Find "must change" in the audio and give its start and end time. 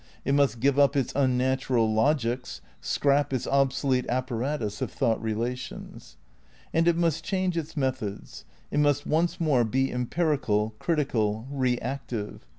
6.97-7.55